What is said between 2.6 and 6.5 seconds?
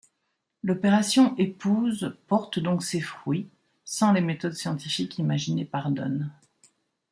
ses fruits sans les méthodes scientifiques imaginées par Don.